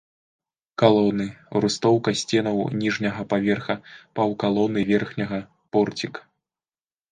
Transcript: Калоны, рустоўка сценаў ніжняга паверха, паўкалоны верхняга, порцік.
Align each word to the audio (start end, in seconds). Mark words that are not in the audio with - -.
Калоны, 0.81 1.27
рустоўка 1.65 2.13
сценаў 2.21 2.57
ніжняга 2.81 3.21
паверха, 3.35 3.77
паўкалоны 4.19 4.79
верхняга, 4.91 5.39
порцік. 5.77 6.13